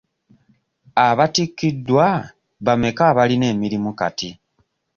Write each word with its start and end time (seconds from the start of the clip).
Abattikiddwa 1.07 2.07
bameka 2.65 3.01
abalina 3.11 3.45
emirimu 3.53 3.89
kati? 3.99 4.29